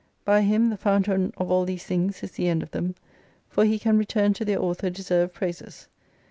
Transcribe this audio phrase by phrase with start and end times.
[0.25, 2.95] By him, the fountain of all these things is the end of them:
[3.47, 5.89] for he can return to their Author deserved praises.